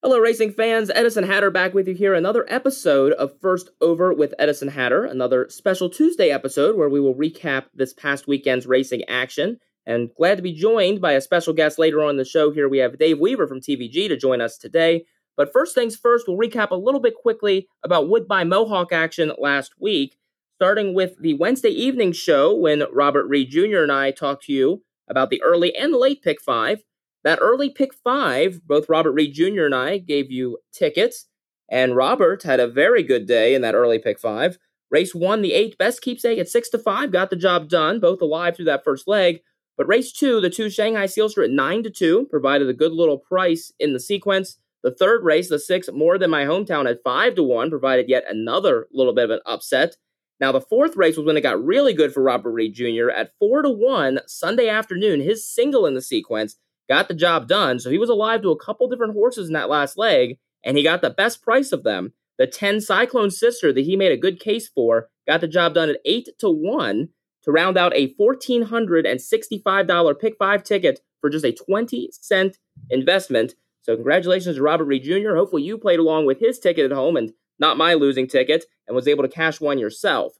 [0.00, 0.92] Hello, racing fans.
[0.94, 2.14] Edison Hatter back with you here.
[2.14, 7.16] Another episode of First Over with Edison Hatter, another special Tuesday episode where we will
[7.16, 9.58] recap this past weekend's racing action.
[9.86, 12.52] And glad to be joined by a special guest later on the show.
[12.52, 15.04] Here we have Dave Weaver from TVG to join us today.
[15.36, 19.72] But first things first, we'll recap a little bit quickly about Woodbine Mohawk action last
[19.80, 20.16] week,
[20.58, 23.82] starting with the Wednesday evening show when Robert Reed Jr.
[23.82, 26.84] and I talked to you about the early and late pick five.
[27.28, 29.66] That early pick five, both Robert Reed Jr.
[29.66, 31.26] and I gave you tickets,
[31.70, 34.56] and Robert had a very good day in that early pick five.
[34.90, 38.22] Race one, the eighth best keepsake at six to five, got the job done, both
[38.22, 39.40] alive through that first leg.
[39.76, 42.92] But race two, the two Shanghai Seals Sealster at nine to two, provided a good
[42.92, 44.56] little price in the sequence.
[44.82, 48.24] The third race, the six, more than my hometown at five to one, provided yet
[48.26, 49.98] another little bit of an upset.
[50.40, 53.10] Now, the fourth race was when it got really good for Robert Reed Jr.
[53.10, 55.20] at four to one Sunday afternoon.
[55.20, 56.56] His single in the sequence
[56.88, 57.78] got the job done.
[57.78, 60.82] So he was alive to a couple different horses in that last leg, and he
[60.82, 62.12] got the best price of them.
[62.38, 65.90] The 10 Cyclone Sister that he made a good case for got the job done
[65.90, 67.08] at 8 to 1
[67.44, 72.58] to round out a $1,465 pick five ticket for just a 20 cent
[72.90, 73.54] investment.
[73.82, 75.34] So, congratulations to Robert Reed Jr.
[75.34, 78.94] Hopefully, you played along with his ticket at home and not my losing ticket and
[78.94, 80.34] was able to cash one yourself.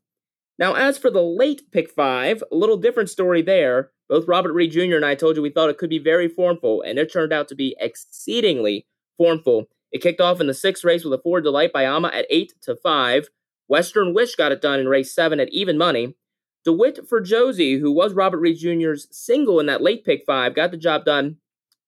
[0.58, 3.90] Now, as for the late pick five, a little different story there.
[4.08, 4.96] Both Robert Reed Jr.
[4.96, 7.46] and I told you we thought it could be very formful, and it turned out
[7.48, 8.86] to be exceedingly
[9.16, 9.66] formful.
[9.92, 12.54] It kicked off in the sixth race with a Ford Delight by Ama at 8
[12.62, 13.28] to 5.
[13.68, 16.14] Western Wish got it done in race 7 at even money.
[16.64, 20.70] DeWitt for Josie, who was Robert Reed Jr.'s single in that late pick 5, got
[20.70, 21.36] the job done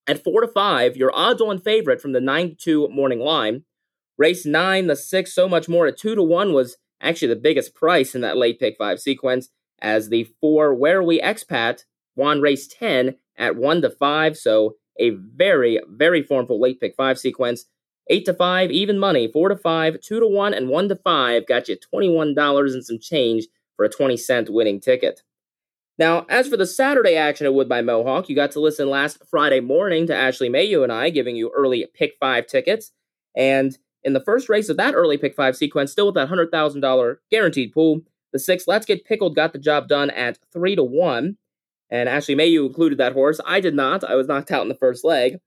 [0.07, 3.65] at 4 to 5, your odds on favorite from the 9 to 2 morning line.
[4.17, 7.75] Race 9, the 6, so much more at 2 to 1 was actually the biggest
[7.75, 9.49] price in that late pick five sequence,
[9.81, 11.85] as the four Where Are We Expat
[12.17, 14.37] won race 10 at 1 to 5.
[14.37, 17.67] So a very, very formful late pick five sequence.
[18.09, 19.31] 8 to 5, even money.
[19.33, 22.99] 4 to 5, 2 to 1, and 1 to 5 got you $21 and some
[22.99, 23.47] change
[23.77, 25.23] for a 20 cent winning ticket.
[25.97, 29.61] Now, as for the Saturday action at Woodbine Mohawk, you got to listen last Friday
[29.61, 32.91] morning to Ashley Mayu and I giving you early pick five tickets.
[33.37, 37.17] And in the first race of that early pick five sequence, still with that $100,000
[37.31, 38.01] guaranteed pool,
[38.33, 41.37] the six Let's Get Pickled got the job done at 3 to 1.
[41.91, 43.41] And Ashley Mayu included that horse.
[43.45, 44.05] I did not.
[44.05, 45.39] I was knocked out in the first leg.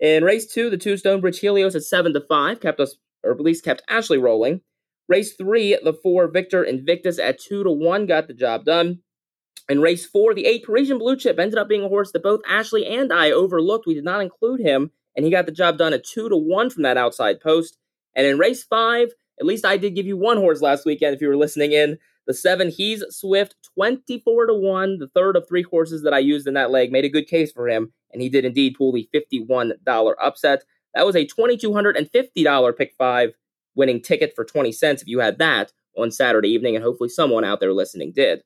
[0.00, 3.40] In race two, the two Stonebridge Helios at 7 to 5 kept us, or at
[3.40, 4.62] least kept Ashley rolling.
[5.08, 8.98] Race three, the four Victor Invictus at 2 to 1 got the job done.
[9.68, 12.40] In race four, the eight Parisian Blue Chip ended up being a horse that both
[12.48, 13.86] Ashley and I overlooked.
[13.86, 16.70] We did not include him, and he got the job done at 2 to 1
[16.70, 17.78] from that outside post.
[18.14, 21.20] And in race five, at least I did give you one horse last weekend if
[21.20, 21.98] you were listening in.
[22.26, 26.46] The seven, he's Swift, 24 to 1, the third of three horses that I used
[26.46, 26.92] in that leg.
[26.92, 30.62] Made a good case for him, and he did indeed pull the $51 upset.
[30.94, 33.32] That was a $2,250 pick five
[33.74, 37.44] winning ticket for 20 cents if you had that on Saturday evening, and hopefully someone
[37.44, 38.42] out there listening did.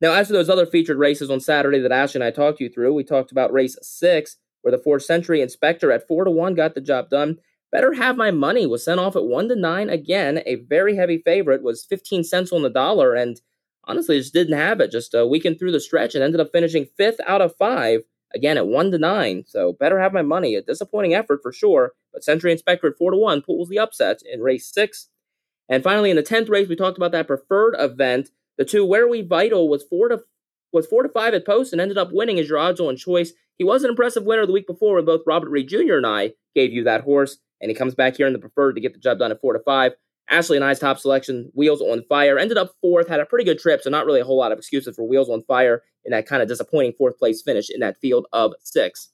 [0.00, 2.68] Now, as for those other featured races on Saturday that Ash and I talked you
[2.68, 6.54] through, we talked about race six, where the four century inspector at four to one
[6.54, 7.38] got the job done.
[7.72, 9.88] Better Have My Money was sent off at 1 to 9.
[9.88, 13.40] Again, a very heavy favorite, was 15 cents on the dollar, and
[13.84, 14.92] honestly just didn't have it.
[14.92, 18.02] Just a weekend through the stretch and ended up finishing fifth out of five,
[18.34, 19.44] again at 1 to 9.
[19.46, 20.54] So Better Have My Money.
[20.54, 24.20] A disappointing effort for sure, but Century Inspector at 4 to 1 pulls the upset
[24.30, 25.08] in race 6.
[25.66, 28.28] And finally, in the 10th race, we talked about that preferred event.
[28.58, 30.24] The two Where We Vital was 4 to
[30.72, 33.32] was 4 to 5 at post and ended up winning as your odds on choice.
[33.56, 35.94] He was an impressive winner the week before when both Robert Reed Jr.
[35.94, 38.80] and I gave you that horse and he comes back here in the preferred to
[38.80, 39.92] get the job done at four to five.
[40.28, 43.58] Ashley and I's top selection, Wheels on Fire, ended up fourth, had a pretty good
[43.58, 46.26] trip, so not really a whole lot of excuses for Wheels on Fire in that
[46.26, 49.10] kind of disappointing fourth place finish in that field of six.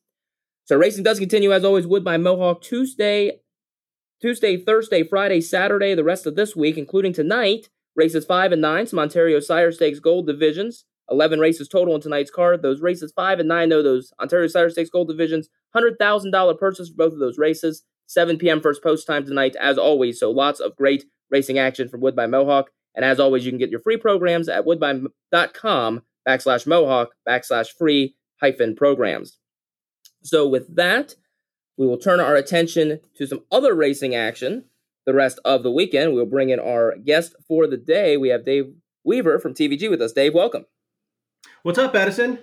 [0.64, 1.86] So racing does continue as always.
[1.86, 3.40] Woodbine Mohawk Tuesday,
[4.20, 7.68] Tuesday, Thursday, Friday, Saturday, the rest of this week, including tonight.
[7.96, 10.84] Races five and nine, some Ontario Sire Stakes Gold divisions.
[11.10, 12.62] 11 races total in tonight's card.
[12.62, 16.94] Those races 5 and 9, though, those Ontario Sire Stakes Gold Divisions, $100,000 purchase for
[16.96, 17.84] both of those races.
[18.08, 18.60] 7 p.m.
[18.60, 20.18] first post time tonight, as always.
[20.18, 22.70] So lots of great racing action from Woodbine Mohawk.
[22.94, 28.16] And as always, you can get your free programs at woodbine.com backslash mohawk backslash free
[28.40, 29.38] hyphen programs.
[30.22, 31.14] So with that,
[31.76, 34.64] we will turn our attention to some other racing action
[35.06, 36.12] the rest of the weekend.
[36.12, 38.16] We'll bring in our guest for the day.
[38.16, 38.72] We have Dave
[39.04, 40.12] Weaver from TVG with us.
[40.12, 40.66] Dave, welcome.
[41.62, 42.40] What's up, Edison?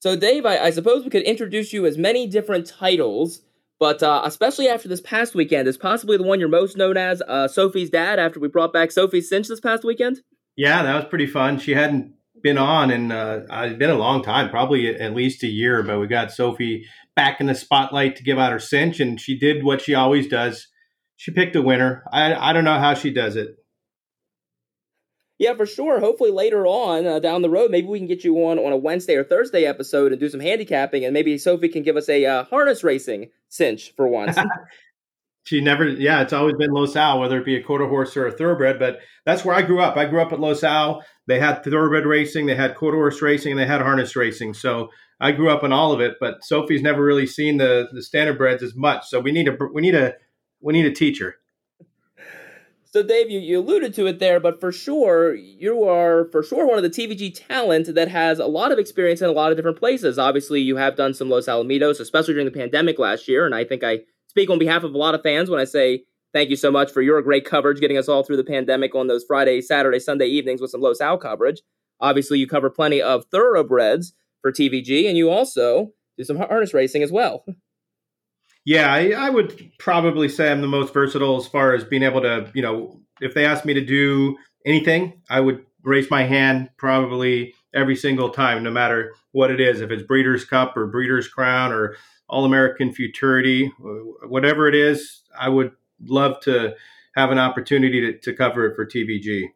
[0.00, 3.40] So, Dave, I, I suppose we could introduce you as many different titles
[3.78, 7.22] but uh, especially after this past weekend, is possibly the one you're most known as
[7.22, 10.20] uh, Sophie's dad after we brought back Sophie Cinch this past weekend?
[10.56, 11.58] Yeah, that was pretty fun.
[11.58, 15.48] She hadn't been on, and uh, it's been a long time, probably at least a
[15.48, 15.82] year.
[15.82, 16.84] But we got Sophie
[17.14, 20.26] back in the spotlight to give out her cinch, and she did what she always
[20.28, 20.68] does.
[21.16, 22.04] She picked a winner.
[22.12, 23.56] I I don't know how she does it.
[25.38, 26.00] Yeah, for sure.
[26.00, 28.76] Hopefully later on uh, down the road, maybe we can get you on on a
[28.76, 32.26] Wednesday or Thursday episode and do some handicapping, and maybe Sophie can give us a
[32.26, 34.36] uh, harness racing cinch for once.
[35.44, 38.26] she never, yeah, it's always been Los Al, whether it be a quarter horse or
[38.26, 38.80] a thoroughbred.
[38.80, 39.96] But that's where I grew up.
[39.96, 41.04] I grew up at Los Al.
[41.26, 44.54] They had thoroughbred racing, they had quarter horse racing, and they had harness racing.
[44.54, 44.90] So
[45.20, 46.16] I grew up in all of it.
[46.20, 49.06] But Sophie's never really seen the the standardbreds as much.
[49.06, 50.14] So we need a we need a
[50.60, 51.36] we need a teacher.
[52.90, 56.66] So, Dave, you, you alluded to it there, but for sure, you are for sure
[56.66, 59.58] one of the TVG talent that has a lot of experience in a lot of
[59.58, 60.18] different places.
[60.18, 63.64] Obviously, you have done some Los Alamitos, especially during the pandemic last year, and I
[63.64, 66.56] think I speak on behalf of a lot of fans when I say thank you
[66.56, 69.60] so much for your great coverage, getting us all through the pandemic on those Friday,
[69.60, 71.60] Saturday, Sunday evenings with some Los Al coverage.
[72.00, 77.02] Obviously, you cover plenty of thoroughbreds for TVG, and you also do some harness racing
[77.02, 77.44] as well.
[78.68, 82.20] Yeah, I, I, would probably say I'm the most versatile as far as being able
[82.20, 84.36] to, you know, if they asked me to do
[84.66, 89.80] anything, I would raise my hand probably every single time, no matter what it is.
[89.80, 91.96] If it's Breeders' Cup or Breeders' Crown or
[92.28, 93.72] All American Futurity,
[94.26, 95.72] whatever it is, I would
[96.04, 96.74] love to
[97.16, 99.46] have an opportunity to, to cover it for TVG.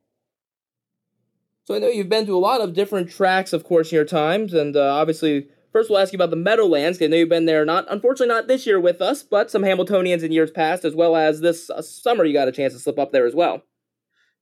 [1.65, 4.06] So I know you've been to a lot of different tracks, of course, in your
[4.06, 7.01] times, and uh, obviously First, we'll ask you about the Meadowlands.
[7.01, 10.23] I know you've been there, not unfortunately not this year with us, but some Hamiltonians
[10.23, 12.25] in years past, as well as this uh, summer.
[12.27, 13.63] You got a chance to slip up there as well.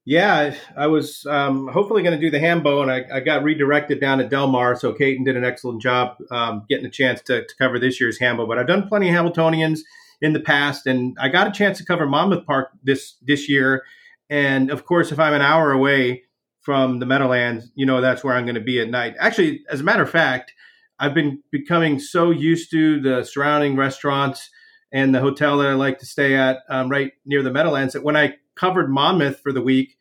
[0.05, 4.01] Yeah, I, was um, hopefully going to do the Hambo, and I, I, got redirected
[4.01, 4.75] down at Del Mar.
[4.75, 8.19] So Caton did an excellent job um, getting a chance to, to, cover this year's
[8.19, 8.47] Hambo.
[8.47, 9.81] But I've done plenty of Hamiltonians
[10.21, 13.85] in the past, and I got a chance to cover Monmouth Park this this year.
[14.31, 16.25] And of course, if I'm an hour away
[16.63, 19.15] from the Meadowlands, you know that's where I'm going to be at night.
[19.21, 20.55] Actually, as a matter of fact,
[21.01, 24.51] I've been becoming so used to the surrounding restaurants
[24.93, 28.05] and the hotel that I like to stay at um, right near the Meadowlands that
[28.05, 29.97] when I covered Monmouth for the week,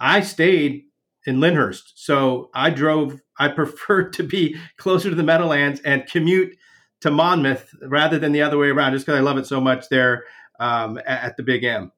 [0.00, 0.84] I stayed
[1.26, 1.92] in Lyndhurst.
[1.94, 6.56] So I drove, I preferred to be closer to the Meadowlands and commute
[7.02, 9.88] to Monmouth rather than the other way around, just because I love it so much
[9.90, 10.24] there
[10.58, 11.92] um, at, at the Big M.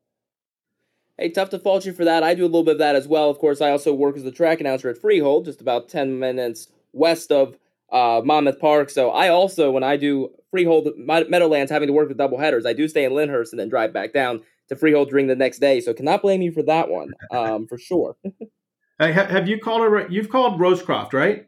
[1.17, 2.25] Hey, tough to fault you for that.
[2.25, 3.31] I do a little bit of that as well.
[3.31, 6.69] Of course, I also work as the track announcer at Freehold, just about 10 minutes
[6.93, 7.56] west of
[7.93, 8.91] uh, Monmouth Park.
[8.91, 12.73] So I also, when I do Freehold Meadowlands, having to work with double headers, I
[12.73, 15.81] do stay in Lyndhurst and then drive back down to Freehold during the next day.
[15.81, 18.17] So cannot blame you for that one, um, for sure.
[18.99, 20.11] hey, have you called it?
[20.11, 21.47] You've called Rosecroft, right?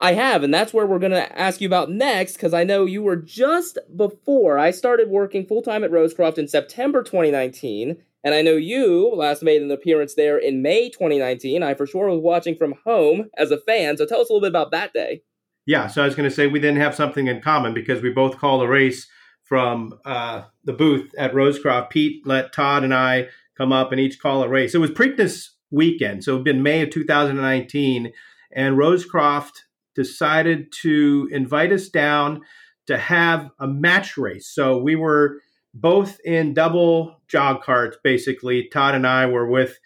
[0.00, 2.84] I have, and that's where we're going to ask you about next because I know
[2.84, 7.96] you were just before I started working full time at Rosecroft in September 2019.
[8.22, 11.62] And I know you last made an appearance there in May 2019.
[11.62, 13.96] I for sure was watching from home as a fan.
[13.96, 15.22] So tell us a little bit about that day.
[15.68, 18.08] Yeah, so I was going to say we didn't have something in common because we
[18.08, 19.06] both called a race
[19.44, 21.90] from uh, the booth at Rosecroft.
[21.90, 24.74] Pete let Todd and I come up and each call a race.
[24.74, 28.14] It was Preakness weekend, so it had been May of 2019,
[28.50, 32.40] and Rosecroft decided to invite us down
[32.86, 34.48] to have a match race.
[34.48, 35.42] So we were
[35.74, 38.70] both in double jog carts, basically.
[38.72, 39.78] Todd and I were with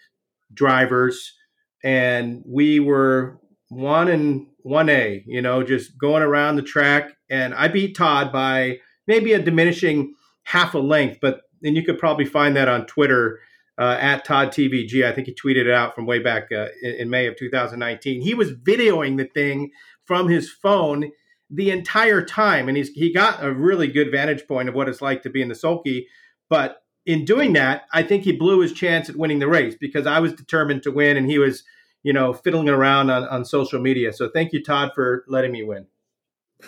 [0.54, 1.36] drivers,
[1.82, 3.40] and we were
[3.72, 7.16] one and one A, you know, just going around the track.
[7.30, 11.98] And I beat Todd by maybe a diminishing half a length, but and you could
[11.98, 13.40] probably find that on Twitter
[13.78, 15.04] uh, at Todd TVG.
[15.04, 18.20] I think he tweeted it out from way back uh, in, in May of 2019.
[18.20, 19.70] He was videoing the thing
[20.04, 21.10] from his phone
[21.48, 25.02] the entire time, and he's he got a really good vantage point of what it's
[25.02, 26.08] like to be in the sulky.
[26.50, 30.06] But in doing that, I think he blew his chance at winning the race because
[30.06, 31.62] I was determined to win, and he was
[32.02, 34.12] you know, fiddling around on, on social media.
[34.12, 35.86] So thank you, Todd, for letting me win.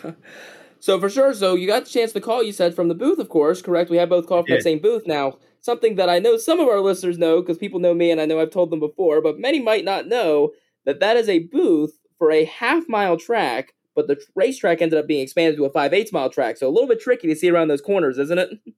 [0.81, 1.35] so for sure.
[1.35, 3.91] So you got the chance to call, you said, from the booth, of course, correct?
[3.91, 5.07] We have both called from the same booth.
[5.07, 8.21] Now, something that I know some of our listeners know because people know me and
[8.21, 10.53] I know I've told them before, but many might not know
[10.85, 15.07] that that is a booth for a half mile track, but the racetrack ended up
[15.07, 16.57] being expanded to a 5 8 mile track.
[16.57, 18.51] So a little bit tricky to see around those corners, isn't it?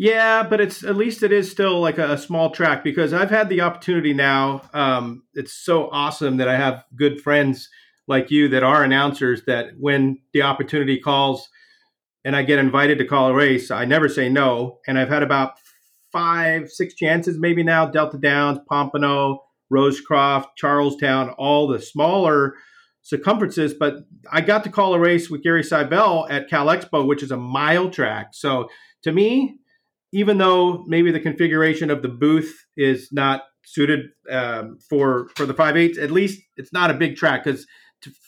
[0.00, 3.28] Yeah, but it's at least it is still like a, a small track because I've
[3.28, 4.62] had the opportunity now.
[4.72, 7.68] Um, it's so awesome that I have good friends
[8.08, 11.50] like you that are announcers that when the opportunity calls
[12.24, 14.78] and I get invited to call a race, I never say no.
[14.86, 15.52] And I've had about
[16.10, 22.54] five, six chances maybe now Delta Downs, Pompano, Rosecroft, Charlestown, all the smaller
[23.02, 23.74] circumferences.
[23.74, 23.96] But
[24.32, 27.36] I got to call a race with Gary Seibel at Cal Expo, which is a
[27.36, 28.28] mile track.
[28.32, 28.70] So
[29.02, 29.59] to me,
[30.12, 35.54] even though maybe the configuration of the booth is not suited um, for for the
[35.54, 35.98] five eights.
[35.98, 37.66] At least it's not a big track because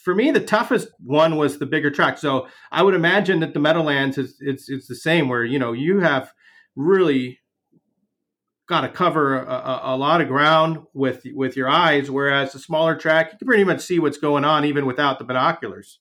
[0.04, 2.18] for me the toughest one was the bigger track.
[2.18, 5.72] So I would imagine that the Meadowlands is it's it's the same where you know
[5.72, 6.32] you have
[6.76, 7.38] really
[8.68, 12.94] got to cover a, a, lot of ground with with your eyes, whereas the smaller
[12.94, 15.98] track you can pretty much see what's going on even without the binoculars.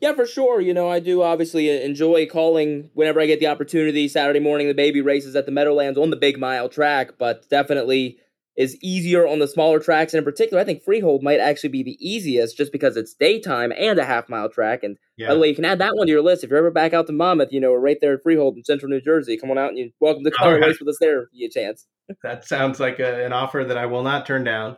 [0.00, 0.60] Yeah, for sure.
[0.60, 4.08] You know, I do obviously uh, enjoy calling whenever I get the opportunity.
[4.08, 8.18] Saturday morning, the baby races at the Meadowlands on the big mile track, but definitely
[8.56, 10.12] is easier on the smaller tracks.
[10.12, 13.72] And in particular, I think Freehold might actually be the easiest just because it's daytime
[13.76, 14.82] and a half mile track.
[14.82, 15.28] And yeah.
[15.28, 16.42] by the way, you can add that one to your list.
[16.42, 18.64] If you're ever back out to Monmouth, you know, we're right there at Freehold in
[18.64, 19.36] central New Jersey.
[19.36, 20.60] Come on out and you welcome to come right.
[20.60, 21.86] race with us there if you get a chance.
[22.24, 24.76] That sounds like a, an offer that I will not turn down.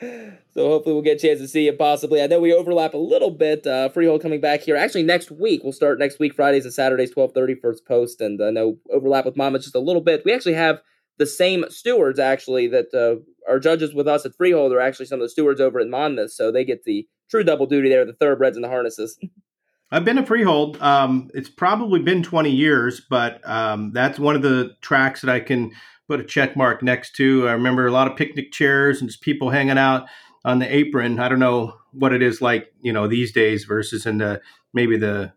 [0.52, 2.20] So hopefully we'll get a chance to see it possibly.
[2.20, 3.64] I know we overlap a little bit.
[3.64, 4.74] Uh, Freehold coming back here.
[4.74, 5.62] Actually, next week.
[5.62, 8.20] We'll start next week, Fridays and Saturdays, 1230 first post.
[8.20, 10.24] And I know overlap with Monmouth just a little bit.
[10.24, 10.80] We actually have
[11.18, 15.20] the same stewards, actually, that uh, are judges with us at Freehold are actually some
[15.20, 16.32] of the stewards over at Monmouth.
[16.32, 19.18] So they get the true double duty there, the thoroughbreds and the harnesses.
[19.92, 20.80] I've been a Freehold.
[20.80, 25.40] Um, it's probably been 20 years, but um, that's one of the tracks that I
[25.40, 25.72] can
[26.10, 27.46] put a check mark next to.
[27.46, 30.08] I remember a lot of picnic chairs and just people hanging out
[30.44, 31.20] on the apron.
[31.20, 34.40] I don't know what it is like, you know, these days versus in the
[34.74, 35.32] maybe the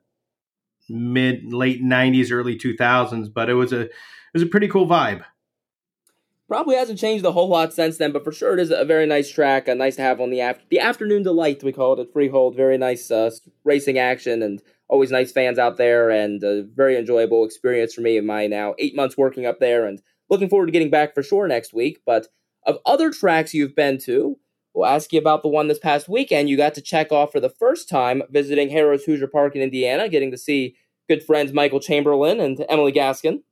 [0.89, 3.92] mid late 90s, early 2000s, but it was a it
[4.34, 5.24] was a pretty cool vibe.
[6.48, 9.06] Probably hasn't changed a whole lot since then, but for sure it is a very
[9.06, 9.70] nice track.
[9.70, 12.56] Uh, nice to have on the after the afternoon delight we call it at Freehold.
[12.56, 13.30] Very nice uh,
[13.63, 18.18] racing action and always nice fans out there, and a very enjoyable experience for me
[18.18, 20.01] in my now eight months working up there, and
[20.34, 22.02] looking forward to getting back for sure next week.
[22.06, 22.28] But
[22.66, 24.38] of other tracks you've been to,
[24.74, 27.40] We'll ask you about the one this past weekend you got to check off for
[27.40, 30.75] the first time visiting Harrah's Hoosier Park in Indiana, getting to see
[31.08, 33.44] good friends Michael Chamberlain and Emily Gaskin.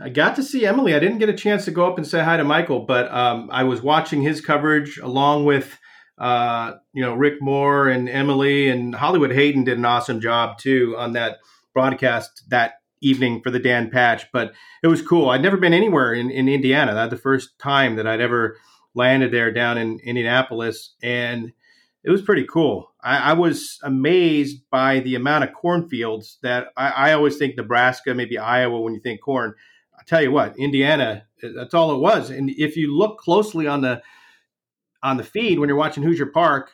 [0.00, 0.94] I got to see Emily.
[0.94, 3.48] I didn't get a chance to go up and say hi to Michael, but um,
[3.52, 5.76] I was watching his coverage along with
[6.18, 10.94] uh, you know Rick Moore and Emily and Hollywood Hayden did an awesome job too
[10.96, 11.38] on that
[11.72, 14.26] broadcast that evening for the Dan Patch.
[14.32, 15.30] But it was cool.
[15.30, 16.94] I'd never been anywhere in, in Indiana.
[16.94, 18.56] That's the first time that I'd ever
[18.94, 21.52] landed there down in Indianapolis, and
[22.04, 22.92] it was pretty cool.
[23.02, 28.14] I, I was amazed by the amount of cornfields that I, I, always think Nebraska,
[28.14, 29.54] maybe Iowa, when you think corn.
[29.98, 32.30] I tell you what, Indiana, eh, that's all it was.
[32.30, 34.02] And if you look closely on the
[35.02, 36.72] on the feed when you're watching Hoosier Park,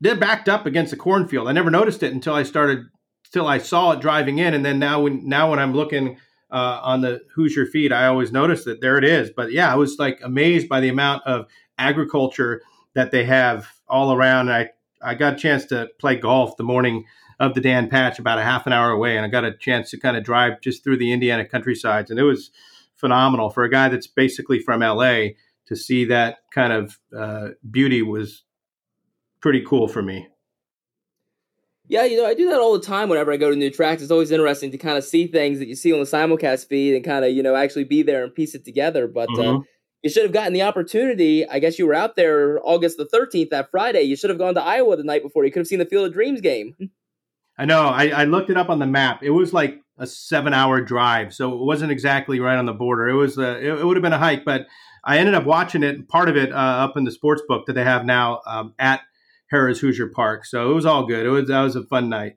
[0.00, 1.48] they're backed up against a cornfield.
[1.48, 2.86] I never noticed it until I started,
[3.32, 6.18] till I saw it driving in, and then now when now when I'm looking
[6.52, 9.30] uh, on the Hoosier feed, I always notice that there it is.
[9.34, 11.46] But yeah, I was like amazed by the amount of
[11.78, 12.62] agriculture
[12.94, 14.48] that they have all around.
[14.48, 14.70] And I,
[15.02, 17.06] I got a chance to play golf the morning
[17.40, 19.16] of the Dan Patch about a half an hour away.
[19.16, 22.10] And I got a chance to kind of drive just through the Indiana countrysides.
[22.10, 22.50] And it was
[22.96, 25.28] phenomenal for a guy that's basically from LA
[25.66, 28.44] to see that kind of uh, beauty was
[29.40, 30.28] pretty cool for me.
[31.88, 34.02] Yeah, you know, I do that all the time whenever I go to new tracks.
[34.02, 36.94] It's always interesting to kind of see things that you see on the simulcast feed
[36.94, 39.08] and kind of, you know, actually be there and piece it together.
[39.08, 39.56] But uh, mm-hmm.
[39.56, 39.62] uh,
[40.02, 41.46] you should have gotten the opportunity.
[41.46, 44.02] I guess you were out there August the 13th, that Friday.
[44.02, 45.44] You should have gone to Iowa the night before.
[45.44, 46.74] You could have seen the Field of Dreams game.
[47.58, 47.82] I know.
[47.82, 49.22] I, I looked it up on the map.
[49.22, 51.34] It was like a seven hour drive.
[51.34, 53.08] So it wasn't exactly right on the border.
[53.08, 54.66] It was, a, it, it would have been a hike, but
[55.04, 57.74] I ended up watching it, part of it uh, up in the sports book that
[57.74, 59.02] they have now um, at
[59.52, 60.44] Harrah's Hoosier Park.
[60.44, 61.26] So it was all good.
[61.26, 62.34] It was that was a fun night.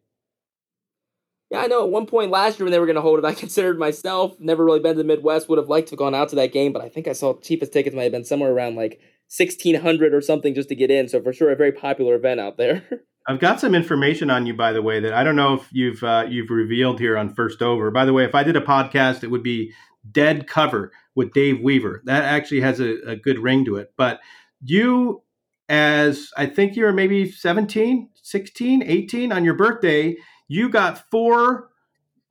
[1.52, 1.84] Yeah, I know.
[1.86, 4.36] At one point last year when they were going to hold it, I considered myself
[4.40, 5.48] never really been to the Midwest.
[5.50, 7.40] Would have liked to have gone out to that game, but I think I saw
[7.40, 10.92] cheapest tickets might have been somewhere around like sixteen hundred or something just to get
[10.92, 11.08] in.
[11.08, 12.84] So for sure, a very popular event out there.
[13.28, 16.04] I've got some information on you, by the way, that I don't know if you've
[16.04, 17.90] uh, you've revealed here on First Over.
[17.90, 19.74] By the way, if I did a podcast, it would be
[20.12, 22.02] Dead Cover with Dave Weaver.
[22.06, 23.94] That actually has a, a good ring to it.
[23.98, 24.20] But
[24.64, 25.24] you
[25.70, 30.16] as I think you were maybe 17, 16, 18 on your birthday,
[30.48, 31.70] you got four,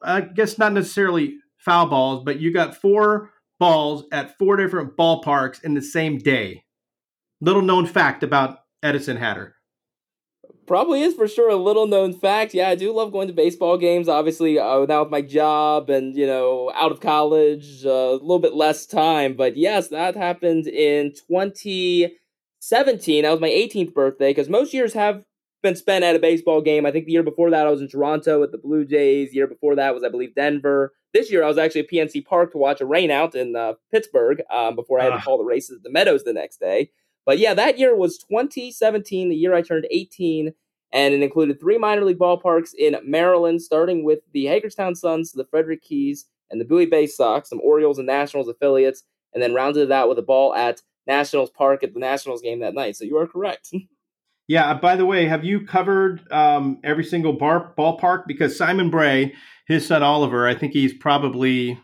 [0.02, 5.62] I guess not necessarily foul balls, but you got four balls at four different ballparks
[5.64, 6.64] in the same day.
[7.40, 9.56] Little known fact about Edison Hatter.
[10.66, 12.54] Probably is for sure a little known fact.
[12.54, 14.08] Yeah, I do love going to baseball games.
[14.08, 18.38] Obviously, uh, now with my job and you know out of college, uh, a little
[18.38, 19.34] bit less time.
[19.34, 22.16] But yes, that happened in twenty
[22.68, 25.24] 17, that was my 18th birthday, because most years have
[25.62, 26.86] been spent at a baseball game.
[26.86, 29.30] I think the year before that I was in Toronto with the Blue Jays.
[29.30, 30.92] The year before that was, I believe, Denver.
[31.12, 34.42] This year I was actually at PNC Park to watch a rainout in uh, Pittsburgh
[34.50, 35.20] um, before I had to ah.
[35.20, 36.90] call the races at the Meadows the next day.
[37.26, 40.52] But yeah, that year was 2017, the year I turned 18,
[40.92, 45.46] and it included three minor league ballparks in Maryland, starting with the Hagerstown Suns, the
[45.46, 49.02] Frederick Keys, and the Bowie Bay Sox, some Orioles and Nationals affiliates,
[49.32, 52.60] and then rounded it out with a ball at Nationals Park at the Nationals game
[52.60, 52.96] that night.
[52.96, 53.72] So you are correct.
[54.48, 54.70] yeah.
[54.70, 58.26] Uh, by the way, have you covered um, every single bar ballpark?
[58.26, 59.34] Because Simon Bray,
[59.66, 61.78] his son Oliver, I think he's probably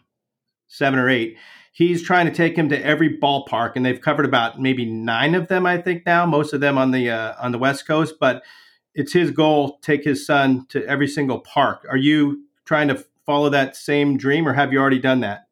[0.69, 1.37] seven or eight.
[1.73, 5.49] He's trying to take him to every ballpark, and they've covered about maybe nine of
[5.49, 6.27] them, I think now.
[6.27, 8.43] Most of them on the uh, on the West Coast, but
[8.95, 11.87] it's his goal take his son to every single park.
[11.89, 15.47] Are you trying to follow that same dream, or have you already done that?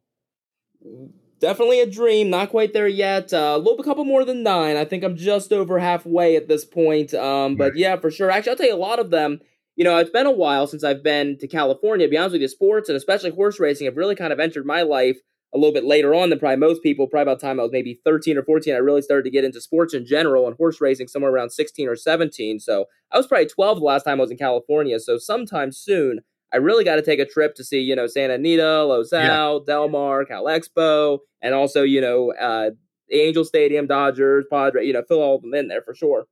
[1.41, 2.31] Definitely a dream.
[2.31, 3.33] Not quite there yet.
[3.33, 4.77] Uh, a little, a couple more than nine.
[4.77, 7.15] I think I'm just over halfway at this point.
[7.15, 8.31] Um, but yeah, for sure.
[8.31, 9.41] Actually, I'll tell you a lot of them.
[9.77, 12.07] You know, it's been a while since I've been to California.
[12.07, 14.67] To be honest with you, sports and especially horse racing have really kind of entered
[14.67, 15.19] my life
[15.55, 17.07] a little bit later on than probably most people.
[17.07, 19.45] Probably about the time I was maybe 13 or 14, I really started to get
[19.45, 22.59] into sports in general and horse racing somewhere around 16 or 17.
[22.59, 24.99] So I was probably 12 the last time I was in California.
[24.99, 26.21] So sometime soon,
[26.53, 29.59] I really got to take a trip to see, you know, Santa Anita, Los Al,
[29.59, 29.65] yeah.
[29.67, 32.71] Del Mar, Cal Expo, and also, you know, uh,
[33.13, 36.27] Angel Stadium, Dodgers, Padre, you know, fill all of them in there for sure.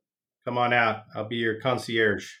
[0.45, 1.03] Come on out.
[1.15, 2.31] I'll be your concierge.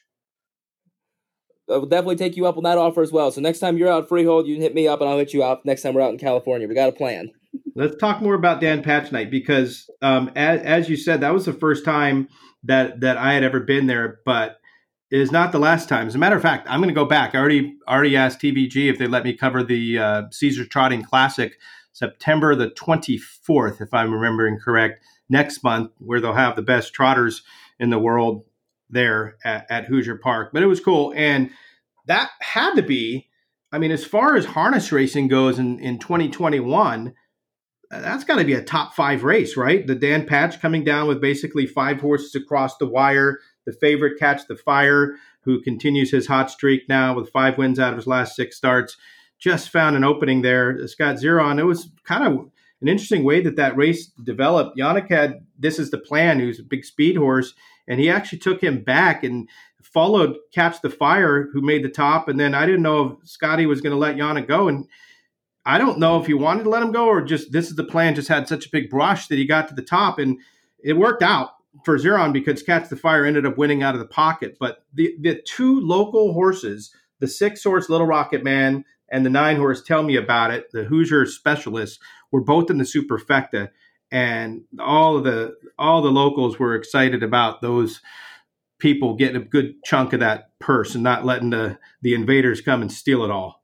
[1.69, 3.29] I will definitely take you up on that offer as well.
[3.31, 5.43] So next time you're out Freehold, you can hit me up and I'll hit you
[5.43, 6.67] up next time we're out in California.
[6.67, 7.31] We got a plan.
[7.75, 11.45] Let's talk more about Dan Patch Night because, um, as, as, you said, that was
[11.45, 12.29] the first time
[12.63, 14.57] that that I had ever been there, but
[15.09, 16.07] is not the last time.
[16.07, 17.33] As a matter of fact, I'm going to go back.
[17.33, 21.57] I already already asked TVG if they let me cover the uh, Caesar Trotting Classic
[21.93, 27.41] September the 24th, if I'm remembering correct, next month, where they'll have the best trotters
[27.79, 28.43] in the world
[28.89, 30.51] there at, at Hoosier Park.
[30.53, 31.13] But it was cool.
[31.15, 31.49] And
[32.05, 33.29] that had to be,
[33.71, 37.13] I mean, as far as harness racing goes in, in 2021,
[37.89, 39.85] that's got to be a top five race, right?
[39.85, 43.39] The Dan Patch coming down with basically five horses across the wire.
[43.67, 47.93] The favorite, Catch the Fire, who continues his hot streak now with five wins out
[47.93, 48.97] of his last six starts,
[49.37, 50.87] just found an opening there.
[50.87, 52.49] Scott Zeron, it was kind of
[52.81, 54.75] an interesting way that that race developed.
[54.77, 57.53] Yannick had this is the plan, who's a big speed horse
[57.87, 59.49] and he actually took him back and
[59.81, 62.27] followed Catch the Fire, who made the top.
[62.27, 64.87] And then I didn't know if Scotty was going to let Yannick go, and
[65.65, 67.83] I don't know if he wanted to let him go or just this is the
[67.83, 68.15] plan.
[68.15, 70.39] Just had such a big brush that he got to the top, and
[70.83, 71.51] it worked out
[71.85, 74.57] for Zeron because Catch the Fire ended up winning out of the pocket.
[74.59, 79.57] But the the two local horses, the six horse Little Rocket Man and the nine
[79.57, 81.99] horse Tell Me About It, the Hoosier specialists,
[82.31, 83.69] were both in the superfecta
[84.11, 88.01] and all of the all the locals were excited about those
[88.79, 92.81] people getting a good chunk of that purse and not letting the the invaders come
[92.81, 93.56] and steal it all.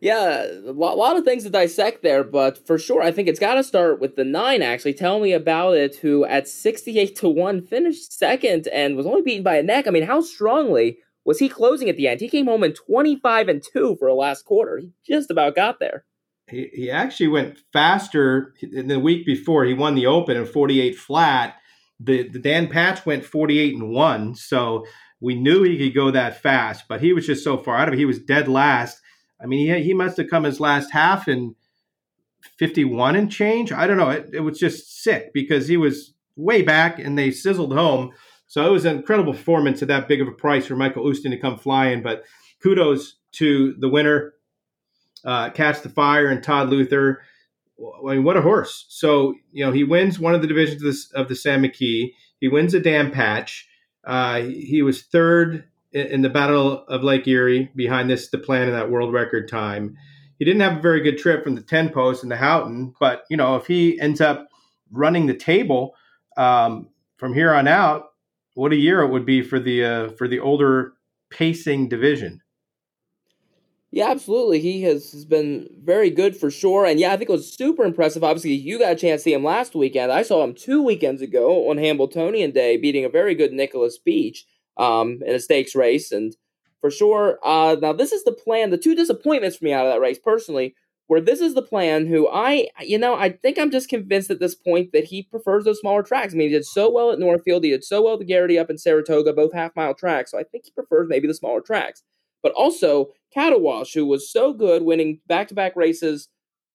[0.00, 3.54] Yeah, a lot of things to dissect there, but for sure, I think it's got
[3.54, 4.62] to start with the nine.
[4.62, 5.96] Actually, tell me about it.
[5.96, 9.86] Who at sixty-eight to one finished second and was only beaten by a neck.
[9.86, 12.20] I mean, how strongly was he closing at the end?
[12.20, 14.78] He came home in twenty-five and two for a last quarter.
[14.78, 16.04] He just about got there
[16.48, 19.64] he, he actually went faster in the week before.
[19.64, 21.56] He won the Open in 48 flat.
[22.00, 24.34] The, the Dan Patch went 48 and 1.
[24.36, 24.86] So
[25.20, 27.94] we knew he could go that fast, but he was just so far out of
[27.94, 27.98] it.
[27.98, 29.00] He was dead last.
[29.40, 31.54] I mean, he, he must have come his last half in
[32.58, 33.72] 51 and change.
[33.72, 34.10] I don't know.
[34.10, 38.12] It, it was just sick because he was way back and they sizzled home.
[38.46, 41.30] So it was an incredible performance at that big of a price for Michael Oosting
[41.30, 42.02] to come flying.
[42.02, 42.24] But
[42.62, 44.34] kudos to the winner,
[45.24, 47.22] uh, Catch the Fire and Todd Luther.
[48.08, 48.86] I mean, what a horse!
[48.88, 52.12] So you know he wins one of the divisions of the, of the Sam McKee.
[52.40, 53.68] He wins a Dan Patch.
[54.04, 58.74] Uh, he was third in, the Battle of Lake Erie behind this the plan in
[58.74, 59.96] that world record time.
[60.38, 63.24] He didn't have a very good trip from the ten post and the Houghton, but
[63.30, 64.48] you know if he ends up
[64.90, 65.94] running the table
[66.36, 68.10] um, from here on out,
[68.54, 70.94] what a year it would be for the uh, for the older
[71.30, 72.40] pacing division.
[73.90, 74.60] Yeah, absolutely.
[74.60, 76.84] He has, has been very good for sure.
[76.84, 78.22] And yeah, I think it was super impressive.
[78.22, 80.12] Obviously, you got a chance to see him last weekend.
[80.12, 84.44] I saw him two weekends ago on Hamiltonian Day, beating a very good Nicholas Beach
[84.78, 86.12] um, in a stakes race.
[86.12, 86.36] And
[86.80, 88.70] for sure, uh, now this is the plan.
[88.70, 90.74] The two disappointments for me out of that race, personally,
[91.08, 92.06] where this is the plan.
[92.06, 95.64] Who I, you know, I think I'm just convinced at this point that he prefers
[95.64, 96.34] those smaller tracks.
[96.34, 97.64] I mean, he did so well at Northfield.
[97.64, 100.30] He did so well at the Garrity up in Saratoga, both half mile tracks.
[100.30, 102.02] So I think he prefers maybe the smaller tracks.
[102.42, 106.28] But also, Cattlewash, who was so good winning back to back races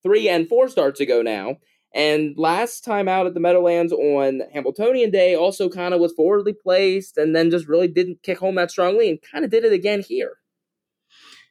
[0.03, 1.57] three and four starts ago now.
[1.93, 6.53] And last time out at the Meadowlands on Hamiltonian Day, also kind of was forwardly
[6.53, 9.73] placed and then just really didn't kick home that strongly and kind of did it
[9.73, 10.38] again here.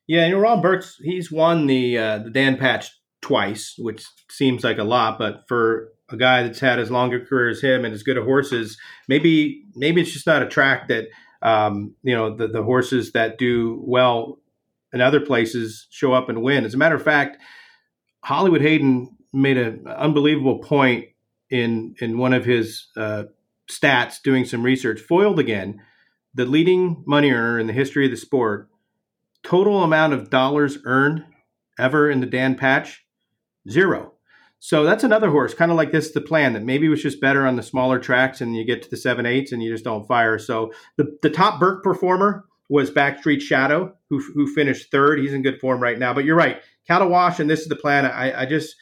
[0.08, 4.78] Yeah, and Ron Burks, he's won the uh, the Dan Patch twice, which seems like
[4.78, 7.94] a lot, but for a guy that's had as long a career as him and
[7.94, 8.78] as good at horses,
[9.08, 11.06] maybe maybe it's just not a track that
[11.40, 14.38] um, you know the the horses that do well
[14.92, 16.64] in other places show up and win.
[16.64, 17.38] As a matter of fact,
[18.24, 21.06] Hollywood Hayden made an unbelievable point
[21.50, 23.24] in in one of his uh,
[23.70, 25.00] stats doing some research.
[25.00, 25.80] Foiled again,
[26.34, 28.68] the leading money earner in the history of the sport,
[29.42, 31.24] total amount of dollars earned
[31.78, 33.04] ever in the Dan Patch,
[33.68, 34.12] zero.
[34.64, 37.44] So that's another horse, kind of like this, the plan that maybe was just better
[37.44, 40.06] on the smaller tracks and you get to the seven eights and you just don't
[40.06, 40.38] fire.
[40.38, 45.18] So the, the top Burke performer was Backstreet Shadow, who, who finished third.
[45.18, 46.14] He's in good form right now.
[46.14, 46.62] But you're right.
[46.88, 48.06] Cattlewash and this is the plan.
[48.06, 48.76] I, I just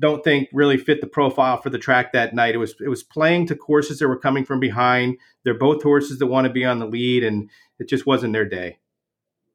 [0.00, 2.54] don't think really fit the profile for the track that night.
[2.54, 5.18] It was it was playing to courses that were coming from behind.
[5.44, 8.48] They're both horses that want to be on the lead, and it just wasn't their
[8.48, 8.78] day.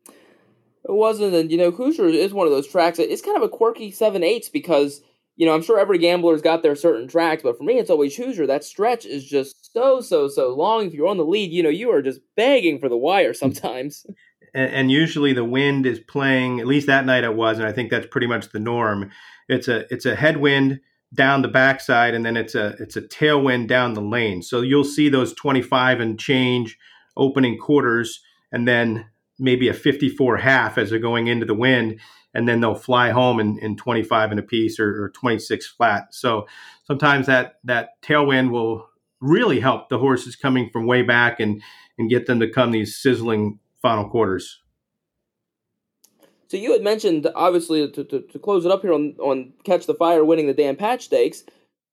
[0.07, 2.99] It wasn't, and you know, Hoosier is one of those tracks.
[2.99, 5.01] It's kind of a quirky seven eights because
[5.39, 8.13] you know, I'm sure every gambler's got their certain tracks, but for me, it's always
[8.13, 8.45] Hoosier.
[8.45, 10.85] That stretch is just so, so, so long.
[10.85, 14.05] If you're on the lead, you know, you are just begging for the wire sometimes.
[14.53, 16.59] And, and usually the wind is playing.
[16.59, 19.11] At least that night it was, and I think that's pretty much the norm.
[19.47, 20.79] It's a it's a headwind
[21.13, 24.41] down the backside, and then it's a it's a tailwind down the lane.
[24.41, 26.77] So you'll see those 25 and change
[27.17, 29.05] opening quarters, and then
[29.39, 31.99] maybe a 54 half as they're going into the wind
[32.33, 36.13] and then they'll fly home in, in 25 and a piece or, or 26 flat.
[36.13, 36.47] So
[36.83, 38.87] sometimes that that tailwind will
[39.19, 41.61] really help the horses coming from way back and
[41.97, 44.61] and get them to come these sizzling final quarters.
[46.47, 49.85] So you had mentioned, obviously, to, to, to, close it up here on, on Catch
[49.85, 51.43] the Fire winning the Dan Patch Stakes,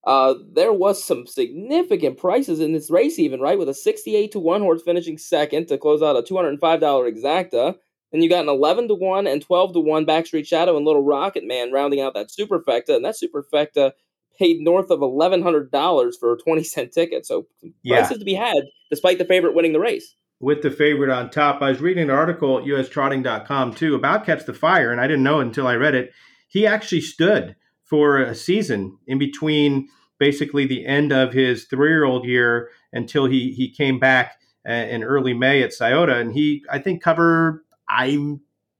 [0.05, 4.39] uh, there was some significant prices in this race, even right, with a sixty-eight to
[4.39, 7.75] one horse finishing second to close out a two hundred and five dollar exacta.
[8.11, 11.03] Then you got an 11 to 1 and 12 to 1 Backstreet Shadow and Little
[11.03, 12.95] Rocket Man rounding out that superfecta.
[12.95, 13.91] And that superfecta
[14.39, 17.25] paid north of $1,100 for a 20 cent ticket.
[17.25, 17.47] So
[17.83, 17.99] yeah.
[17.99, 20.15] prices to be had despite the favorite winning the race.
[20.39, 21.61] With the favorite on top.
[21.61, 25.23] I was reading an article at ustrotting.com too about Catch the Fire, and I didn't
[25.23, 26.11] know until I read it.
[26.47, 29.87] He actually stood for a season in between
[30.19, 34.73] basically the end of his three year old year until he, he came back uh,
[34.73, 36.19] in early May at Scioto.
[36.19, 38.37] And he, I think, covered I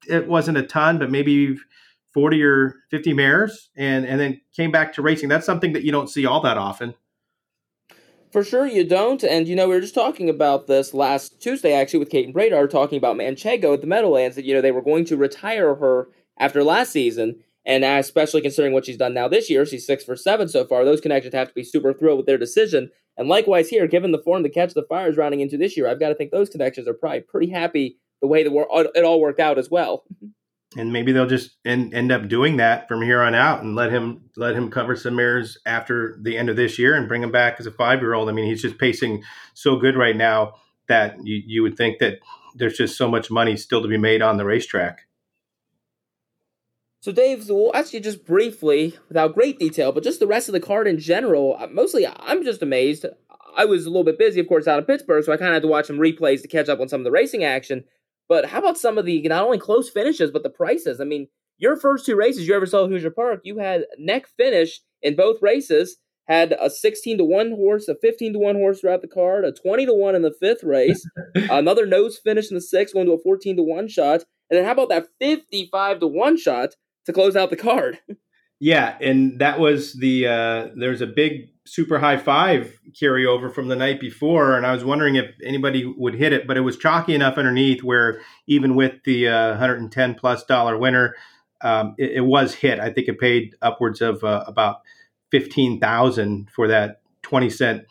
[0.08, 1.58] it wasn't a ton, but maybe
[2.14, 5.30] 40 or 50 mares and and then came back to racing.
[5.30, 6.94] That's something that you don't see all that often.
[8.32, 9.24] For sure you don't.
[9.24, 12.70] And you know, we were just talking about this last Tuesday actually with Caton Bredar
[12.70, 16.10] talking about Manchego at the Meadowlands that you know they were going to retire her
[16.38, 17.40] after last season.
[17.66, 20.86] And especially considering what she's done now this year, she's six for seven so far.
[20.86, 22.92] Those connections have to be super thrilled with their decision.
[23.18, 25.90] And likewise here, given the form the catch the fire is rounding into this year,
[25.90, 29.20] I've got to think those connections are probably pretty happy the way the it all
[29.20, 30.04] worked out as well.
[30.78, 33.92] And maybe they'll just end, end up doing that from here on out and let
[33.92, 37.32] him let him cover some mares after the end of this year and bring him
[37.32, 38.30] back as a five year old.
[38.30, 40.54] I mean, he's just pacing so good right now
[40.88, 42.20] that you, you would think that
[42.56, 45.08] there's just so much money still to be made on the racetrack.
[47.02, 50.54] So, Dave, we'll ask you just briefly, without great detail, but just the rest of
[50.54, 51.56] the card in general.
[51.58, 53.06] Uh, mostly, I'm just amazed.
[53.56, 55.54] I was a little bit busy, of course, out of Pittsburgh, so I kind of
[55.54, 57.86] had to watch some replays to catch up on some of the racing action.
[58.30, 61.00] But how about some of the not only close finishes, but the prices?
[61.00, 64.28] I mean, your first two races you ever saw at Hoosier Park, you had neck
[64.38, 68.82] finish in both races, had a 16 to 1 horse, a 15 to 1 horse
[68.82, 71.02] throughout the card, a 20 to 1 in the fifth race,
[71.36, 74.24] another nose finish in the sixth, going to a 14 to 1 shot.
[74.50, 76.70] And then how about that 55 to 1 shot
[77.06, 78.00] to close out the card?
[78.60, 83.76] Yeah, and that was the uh, there's a big super high five carryover from the
[83.76, 87.14] night before, and I was wondering if anybody would hit it, but it was chalky
[87.14, 91.16] enough underneath where even with the uh, 110 plus dollar winner,
[91.62, 92.80] um, it, it, was hit.
[92.80, 94.78] I think it paid upwards of uh, about
[95.32, 97.86] 15,000 for that 20 cent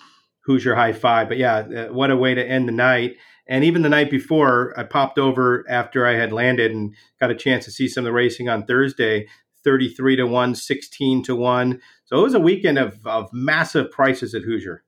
[0.44, 1.28] Hoosier high five.
[1.28, 3.16] But yeah, uh, what a way to end the night.
[3.48, 7.34] And even the night before, I popped over after I had landed and got a
[7.34, 9.28] chance to see some of the racing on Thursday.
[9.66, 11.81] 33 to 1, 16 to 1.
[12.05, 14.85] So it was a weekend of, of massive prices at Hoosier.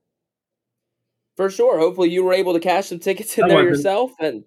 [1.36, 1.80] For sure.
[1.80, 4.44] Hopefully you were able to cash some tickets in I there yourself and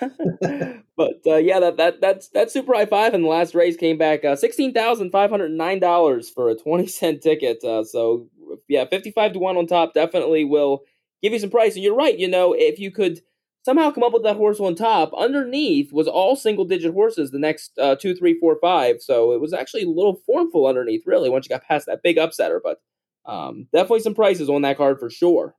[0.00, 3.96] but uh, yeah, that that that's that super high five in the last race came
[3.96, 7.62] back uh, sixteen thousand five hundred nine dollars for a twenty cent ticket.
[7.62, 8.26] Uh, so
[8.66, 10.82] yeah, fifty five to one on top definitely will
[11.22, 11.76] give you some price.
[11.76, 12.18] And you're right.
[12.18, 13.20] You know, if you could
[13.64, 15.12] somehow come up with that horse on top.
[15.16, 19.00] Underneath was all single digit horses, the next uh, two, three, four, five.
[19.00, 22.18] So it was actually a little formful underneath, really, once you got past that big
[22.18, 22.60] upsetter.
[22.62, 22.80] But
[23.26, 25.54] um, definitely some prices on that card for sure.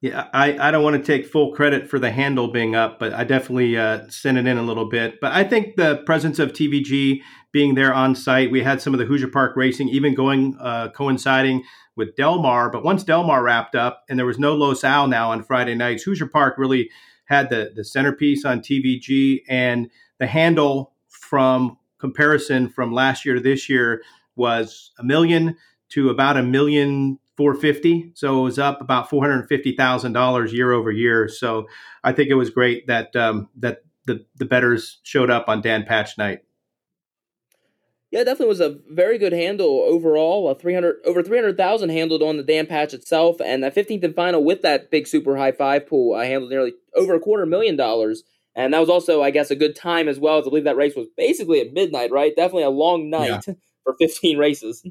[0.00, 3.12] Yeah, I, I don't want to take full credit for the handle being up, but
[3.12, 5.20] I definitely uh, sent it in a little bit.
[5.20, 7.20] But I think the presence of TVG
[7.52, 10.88] being there on site, we had some of the Hoosier Park racing even going uh,
[10.88, 11.62] coinciding
[11.94, 12.68] with Del Mar.
[12.68, 15.76] But once Del Mar wrapped up and there was no Los Al now on Friday
[15.76, 16.90] nights, Hoosier Park really
[17.32, 23.40] had the the centerpiece on TVG and the handle from comparison from last year to
[23.40, 24.02] this year
[24.36, 25.56] was a million
[25.88, 31.28] to about a million 450 so it was up about $450000 year over year.
[31.28, 31.66] So
[32.04, 35.84] i think it was great that um, that the, the betters showed up on dan
[35.84, 36.40] patch night
[38.12, 40.48] yeah, definitely was a very good handle overall.
[40.50, 44.44] A 300 over 300,000 handled on the Dan patch itself, and that 15th and final
[44.44, 48.22] with that big super high five pool, I handled nearly over a quarter million dollars.
[48.54, 50.38] And that was also, I guess, a good time as well.
[50.38, 52.36] As I believe that race was basically at midnight, right?
[52.36, 53.54] Definitely a long night yeah.
[53.82, 54.86] for 15 races.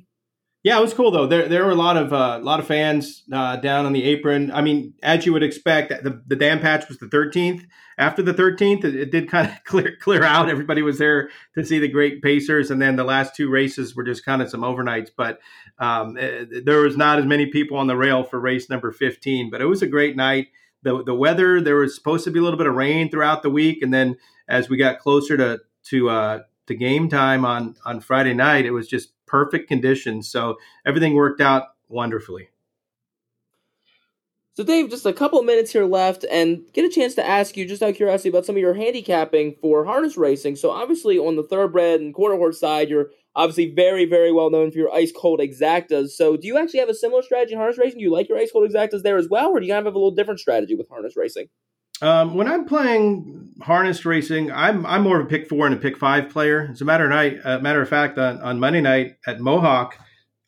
[0.64, 1.26] Yeah, it was cool though.
[1.26, 4.04] There there were a lot of uh, a lot of fans uh, down on the
[4.04, 4.52] apron.
[4.52, 7.66] I mean, as you would expect, the the Dan patch was the 13th.
[7.98, 10.50] After the 13th, it, it, did kind of clear clear out.
[10.50, 14.04] Everybody was there to see the great Pacers, and then the last two races were
[14.04, 15.10] just kind of some overnights.
[15.16, 15.40] But
[15.80, 19.50] um, eh, there was not as many people on the rail for race number 15.
[19.50, 20.50] But it was a great night.
[20.84, 23.50] the The weather there was supposed to be a little bit of rain throughout the
[23.50, 24.16] week, and then
[24.48, 28.72] as we got closer to to uh, to game time on on Friday night, it
[28.72, 30.30] was just perfect conditions.
[30.30, 32.50] So everything worked out wonderfully.
[34.54, 37.66] So, Dave, just a couple minutes here left, and get a chance to ask you,
[37.66, 40.58] just out of curiosity, about some of your handicapping for harness racing.
[40.58, 44.70] So, obviously, on the thoroughbred and quarter horse side, you're obviously very, very well known
[44.70, 46.10] for your ice cold exactas.
[46.10, 48.00] So, do you actually have a similar strategy in harness racing?
[48.00, 49.86] Do you like your ice cold exactas there as well, or do you kind of
[49.86, 51.48] have a little different strategy with harness racing?
[52.02, 55.78] Um, when I'm playing harness racing, I'm I'm more of a pick four and a
[55.78, 56.70] pick five player.
[56.72, 60.00] As a matter of night, uh, matter of fact, on, on Monday night at Mohawk,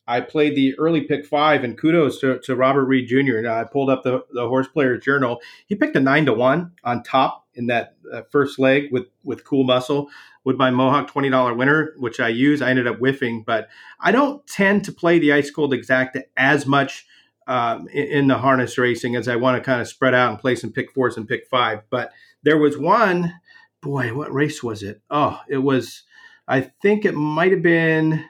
[0.07, 3.37] I played the early pick five, and kudos to, to Robert Reed Jr.
[3.37, 5.41] And I pulled up the, the horse player's journal.
[5.67, 9.43] He picked a nine to one on top in that uh, first leg with with
[9.43, 10.09] cool muscle
[10.43, 12.63] with my Mohawk twenty dollar winner, which I use.
[12.63, 16.65] I ended up whiffing, but I don't tend to play the ice cold exacta as
[16.65, 17.05] much
[17.47, 20.55] um, in, the harness racing as I want to kind of spread out and play
[20.55, 21.81] some pick fours and pick five.
[21.89, 22.11] But
[22.43, 23.33] there was one,
[23.81, 25.01] boy, what race was it?
[25.09, 26.03] Oh, it was,
[26.47, 28.25] I think it might have been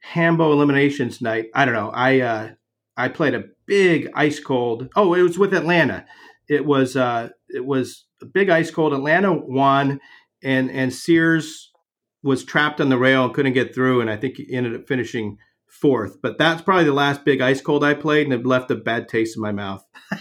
[0.00, 1.46] Hambo Eliminations night.
[1.54, 1.90] I don't know.
[1.90, 2.50] I uh,
[2.96, 4.88] I played a big ice cold.
[4.96, 6.06] Oh, it was with Atlanta.
[6.48, 8.92] It was uh, it was a big ice cold.
[8.94, 10.00] Atlanta won,
[10.42, 11.70] and and Sears
[12.22, 14.88] was trapped on the rail and couldn't get through, and I think he ended up
[14.88, 16.20] finishing fourth.
[16.20, 19.08] But that's probably the last big ice cold I played, and it left a bad
[19.08, 19.84] taste in my mouth.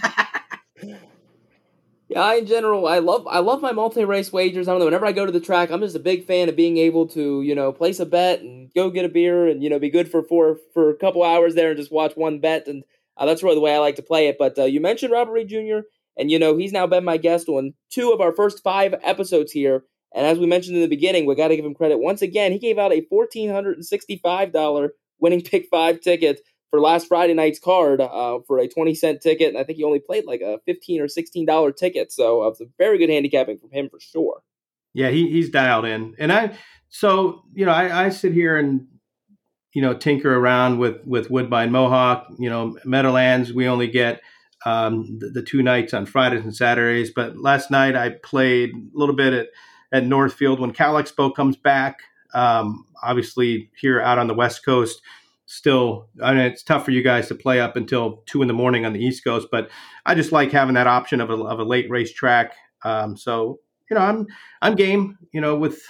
[0.83, 4.67] yeah, I, in general, I love I love my multi race wagers.
[4.67, 4.85] I don't know.
[4.85, 7.41] Whenever I go to the track, I'm just a big fan of being able to
[7.41, 10.09] you know place a bet and go get a beer and you know be good
[10.09, 12.67] for four for a couple hours there and just watch one bet.
[12.67, 12.83] And
[13.17, 14.37] uh, that's really the way I like to play it.
[14.37, 15.87] But uh, you mentioned Robert Reed Jr.
[16.19, 19.51] And you know he's now been my guest on two of our first five episodes
[19.51, 19.83] here.
[20.15, 22.51] And as we mentioned in the beginning, we got to give him credit once again.
[22.51, 27.07] He gave out a fourteen hundred and sixty-five dollar winning pick five ticket for last
[27.07, 29.49] Friday night's card uh, for a 20 cent ticket.
[29.49, 32.11] And I think he only played like a 15 or $16 ticket.
[32.11, 34.43] So uh, it's a very good handicapping from him for sure.
[34.93, 36.15] Yeah, he, he's dialed in.
[36.17, 36.57] And I,
[36.89, 38.87] so, you know, I, I sit here and,
[39.73, 44.21] you know, tinker around with, with Woodbine Mohawk, you know, Meadowlands, we only get
[44.65, 47.11] um, the, the, two nights on Fridays and Saturdays.
[47.11, 49.47] But last night I played a little bit at,
[49.91, 51.99] at Northfield when Cal Expo comes back.
[52.33, 55.01] Um, obviously, here out on the West Coast,
[55.45, 58.53] still, I mean, it's tough for you guys to play up until two in the
[58.53, 59.69] morning on the East Coast, but
[60.05, 62.53] I just like having that option of a, of a late race track.
[62.83, 63.59] Um, so,
[63.89, 64.27] you know, I'm,
[64.61, 65.81] I'm game, you know, with,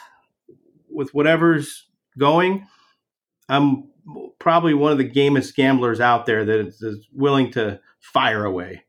[0.89, 2.67] with whatever's going.
[3.49, 3.89] I'm
[4.39, 8.83] probably one of the gamest gamblers out there that is, is willing to fire away.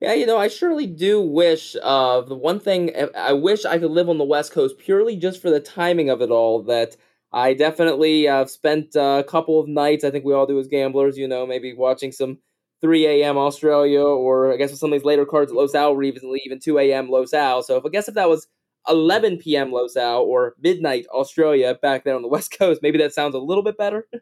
[0.00, 3.90] Yeah, you know, I surely do wish uh, the one thing I wish I could
[3.90, 6.62] live on the West Coast purely just for the timing of it all.
[6.62, 6.96] That
[7.32, 10.04] I definitely uh, spent a couple of nights.
[10.04, 11.18] I think we all do as gamblers.
[11.18, 12.38] You know, maybe watching some
[12.80, 13.36] 3 a.m.
[13.36, 16.60] Australia, or I guess with some of these later cards at Los Al, even even
[16.60, 17.10] 2 a.m.
[17.10, 17.64] Los Al.
[17.64, 18.46] So if I guess if that was
[18.88, 19.72] 11 p.m.
[19.72, 23.40] Los Al or midnight Australia back there on the West Coast, maybe that sounds a
[23.40, 24.06] little bit better.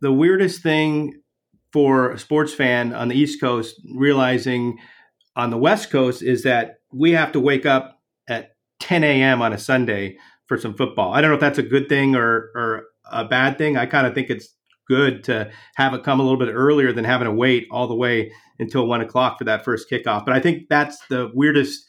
[0.00, 1.20] The weirdest thing
[1.72, 4.78] for a sports fan on the East Coast realizing
[5.36, 9.42] on the West Coast is that we have to wake up at 10 a.m.
[9.42, 11.12] on a Sunday for some football.
[11.12, 13.76] I don't know if that's a good thing or or a bad thing.
[13.76, 14.48] I kind of think it's
[14.86, 17.94] good to have it come a little bit earlier than having to wait all the
[17.94, 20.24] way until one o'clock for that first kickoff.
[20.24, 21.84] But I think that's the weirdest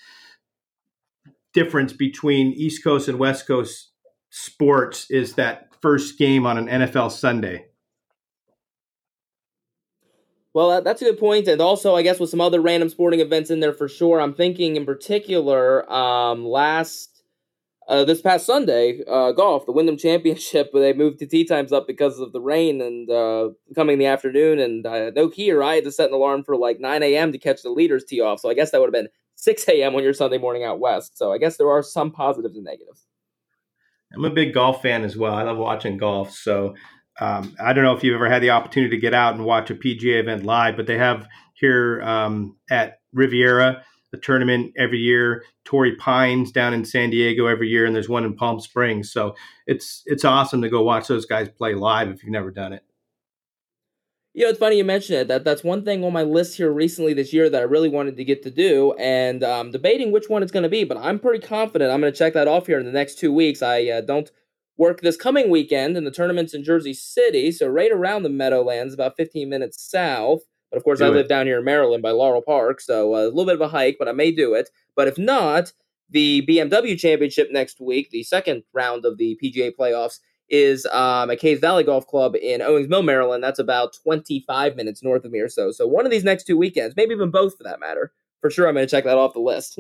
[1.54, 3.92] difference between East Coast and West Coast
[4.30, 7.66] sports is that first game on an NFL Sunday.
[10.56, 13.50] Well, that's a good point, and also I guess with some other random sporting events
[13.50, 14.22] in there for sure.
[14.22, 17.24] I'm thinking in particular, um, last
[17.90, 21.74] uh, this past Sunday, uh, golf, the Wyndham Championship, where they moved the tee times
[21.74, 24.60] up because of the rain and uh, coming in the afternoon.
[24.60, 27.34] And uh, no here, I had to set an alarm for like 9 a.m.
[27.34, 28.40] to catch the leaders tee off.
[28.40, 29.94] So I guess that would have been 6 a.m.
[29.94, 31.18] on your Sunday morning out west.
[31.18, 33.06] So I guess there are some positives and negatives.
[34.14, 35.34] I'm a big golf fan as well.
[35.34, 36.32] I love watching golf.
[36.32, 36.76] So
[37.20, 39.70] um, I don't know if you've ever had the opportunity to get out and watch
[39.70, 43.84] a PGA event live, but they have here um, at Riviera
[44.16, 45.44] the tournament every year.
[45.66, 49.12] Torrey Pines down in San Diego every year, and there's one in Palm Springs.
[49.12, 49.36] So
[49.68, 52.84] it's it's awesome to go watch those guys play live if you've never done it.
[54.34, 55.28] You know, it's funny you mention it.
[55.28, 58.18] That that's one thing on my list here recently this year that I really wanted
[58.18, 60.84] to get to do, and um, debating which one it's going to be.
[60.84, 63.34] But I'm pretty confident I'm going to check that off here in the next two
[63.34, 63.62] weeks.
[63.62, 64.30] I uh, don't
[64.78, 68.94] work this coming weekend, and the tournament's in Jersey City, so right around the Meadowlands,
[68.94, 70.42] about 15 minutes south.
[70.72, 71.12] But of course, do I it.
[71.12, 73.68] live down here in Maryland by Laurel Park, so uh, a little bit of a
[73.68, 74.70] hike, but I may do it.
[74.96, 75.72] But if not,
[76.10, 81.40] the BMW Championship next week, the second round of the PGA playoffs, is um, at
[81.40, 83.44] Caves Valley Golf Club in Owings Mill, Maryland.
[83.44, 85.72] That's about 25 minutes north of me or so.
[85.72, 88.12] So one of these next two weekends, maybe even both for that matter,
[88.42, 89.80] for sure I'm going to check that off the list.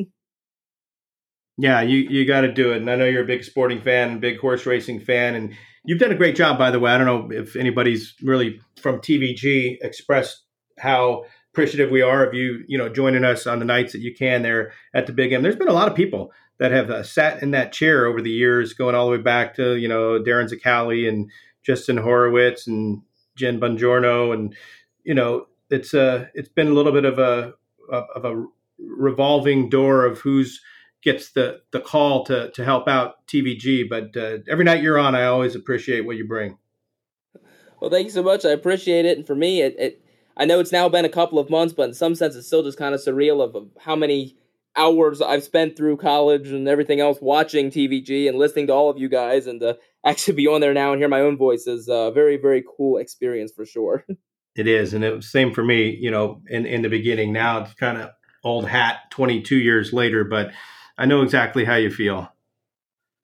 [1.57, 2.77] Yeah, you, you got to do it.
[2.77, 6.11] And I know you're a big sporting fan, big horse racing fan, and you've done
[6.11, 6.91] a great job, by the way.
[6.91, 10.43] I don't know if anybody's really from TVG expressed
[10.77, 14.13] how appreciative we are of you, you know, joining us on the nights that you
[14.13, 15.41] can there at the Big M.
[15.41, 18.31] There's been a lot of people that have uh, sat in that chair over the
[18.31, 21.29] years, going all the way back to you know Darin Zoccali and
[21.63, 23.01] Justin Horowitz and
[23.37, 24.53] Jen Bongiorno, and
[25.03, 27.53] you know it's uh, it's been a little bit of a
[27.89, 28.45] of a
[28.77, 30.61] revolving door of who's
[31.05, 33.87] gets the the call to to help out TVG.
[33.87, 36.57] But uh, every night you're on, I always appreciate what you bring.
[37.79, 38.43] Well, thank you so much.
[38.43, 41.39] I appreciate it, and for me, it, it I know it's now been a couple
[41.39, 43.95] of months, but in some sense, it's still just kind of surreal of, of how
[43.95, 44.37] many
[44.75, 48.97] hours I've spent through college and everything else watching TVG and listening to all of
[48.97, 51.87] you guys and to actually be on there now and hear my own voice is
[51.87, 54.05] a very, very cool experience for sure.
[54.57, 54.93] It is.
[54.93, 57.33] And it was same for me, you know, in, in the beginning.
[57.33, 60.51] Now it's kind of old hat 22 years later, but
[60.97, 62.31] I know exactly how you feel.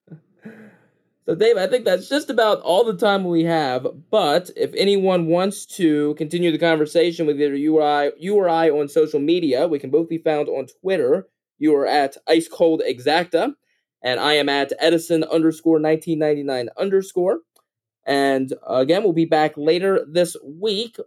[1.27, 3.85] So, Dave, I think that's just about all the time we have.
[4.09, 8.49] But if anyone wants to continue the conversation with either you or I, you or
[8.49, 11.27] I on social media, we can both be found on Twitter
[11.61, 13.53] you are at Ice Cold Exacta,
[14.01, 17.41] and I am at Edison underscore 1999 underscore.
[18.03, 20.97] And again, we'll be back later this week,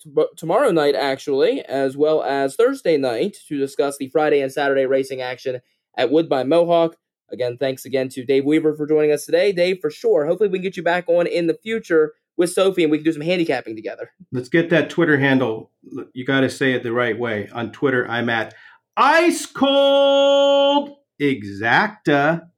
[0.00, 4.86] t- tomorrow night actually, as well as Thursday night to discuss the Friday and Saturday
[4.86, 5.60] racing action
[5.96, 6.96] at Woodbine Mohawk.
[7.30, 9.52] Again, thanks again to Dave Weaver for joining us today.
[9.52, 10.26] Dave, for sure.
[10.26, 13.04] Hopefully, we can get you back on in the future with Sophie and we can
[13.04, 14.10] do some handicapping together.
[14.32, 15.70] Let's get that Twitter handle.
[16.12, 17.48] You got to say it the right way.
[17.52, 18.54] On Twitter, I'm at
[18.96, 22.48] ice cold exacta.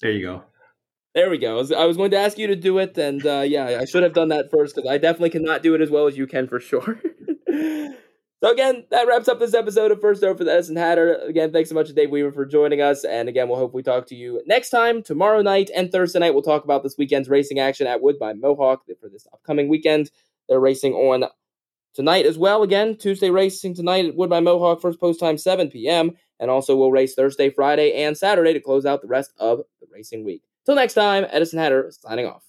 [0.00, 0.44] There you go.
[1.14, 1.58] There we go.
[1.58, 4.14] I was, going to ask you to do it, and uh, yeah, I should have
[4.14, 6.58] done that first because I definitely cannot do it as well as you can for
[6.58, 6.98] sure.
[8.42, 11.14] so again, that wraps up this episode of First Over for the Edison Hatter.
[11.14, 13.84] Again, thanks so much to Dave Weaver for joining us, and again, we'll hope we
[13.84, 16.34] talk to you next time tomorrow night and Thursday night.
[16.34, 20.10] We'll talk about this weekend's racing action at Woodbine Mohawk for this upcoming weekend.
[20.48, 21.24] They're racing on
[21.94, 22.62] tonight as well.
[22.62, 26.12] Again, Tuesday racing tonight at Woodbine Mohawk, first post time 7 p.m.
[26.40, 29.86] And also we'll race Thursday, Friday, and Saturday to close out the rest of the
[29.92, 30.42] racing week.
[30.66, 32.42] Till next time, Edison Hatter signing off.